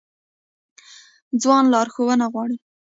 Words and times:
ځوان 1.41 1.65
لارښوونه 1.73 2.25
غواړي 2.33 2.57